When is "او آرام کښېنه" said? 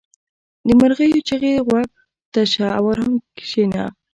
2.77-3.83